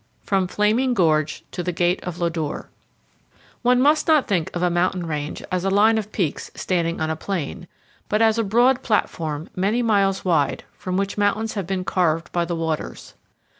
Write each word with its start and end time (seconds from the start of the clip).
FROM 0.23 0.47
FLAMING 0.47 0.95
GORGE 0.95 1.43
TO 1.51 1.61
THE 1.61 1.71
GATE 1.71 2.03
OF 2.03 2.17
LODORE. 2.17 2.71
ONE 3.61 3.79
must 3.79 4.07
not 4.07 4.27
think 4.27 4.49
of 4.55 4.63
a 4.63 4.69
mountain 4.71 5.05
range 5.05 5.43
as 5.51 5.63
a 5.63 5.69
line 5.69 5.99
of 5.99 6.11
peaks 6.11 6.49
standing 6.55 6.99
on 6.99 7.11
a 7.11 7.15
plain, 7.15 7.67
but 8.09 8.19
as 8.19 8.39
a 8.39 8.43
broad 8.43 8.81
platform 8.81 9.47
many 9.55 9.83
miles 9.83 10.25
wide 10.25 10.63
from 10.75 10.97
which 10.97 11.19
mountains 11.19 11.53
have 11.53 11.67
been 11.67 11.83
carved 11.85 12.31
by 12.31 12.45
the 12.45 12.55
waters. 12.55 13.13